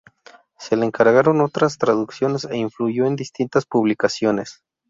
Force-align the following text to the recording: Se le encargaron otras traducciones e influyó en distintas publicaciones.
Se 0.57 0.75
le 0.75 0.87
encargaron 0.87 1.41
otras 1.41 1.77
traducciones 1.77 2.45
e 2.45 2.57
influyó 2.57 3.05
en 3.05 3.15
distintas 3.15 3.67
publicaciones. 3.67 4.63